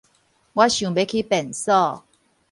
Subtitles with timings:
[0.03, 0.23] 我想欲去便
[1.53, 2.03] 所